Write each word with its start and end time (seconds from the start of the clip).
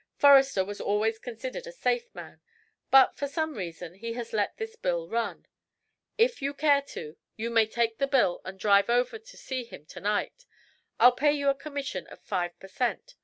Forrester 0.17 0.65
was 0.65 0.81
always 0.81 1.19
considered 1.19 1.67
a 1.67 1.71
safe 1.71 2.09
man, 2.15 2.41
but 2.89 3.15
for 3.15 3.27
some 3.27 3.53
reason 3.53 3.93
he 3.93 4.13
has 4.13 4.33
let 4.33 4.57
this 4.57 4.75
bill 4.75 5.07
run. 5.07 5.45
If 6.17 6.41
you 6.41 6.55
care 6.55 6.81
to, 6.97 7.17
you 7.35 7.51
may 7.51 7.67
take 7.67 7.99
the 7.99 8.07
bill 8.07 8.41
and 8.43 8.59
drive 8.59 8.89
over 8.89 9.19
to 9.19 9.37
see 9.37 9.63
him 9.63 9.85
to 9.85 9.99
night. 9.99 10.47
I'll 10.99 11.11
pay 11.11 11.33
you 11.33 11.49
a 11.49 11.53
commission 11.53 12.07
of 12.07 12.19
five 12.19 12.59
per 12.59 12.67
cent. 12.67 13.13